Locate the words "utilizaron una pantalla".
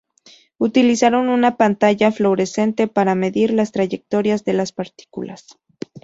0.57-2.11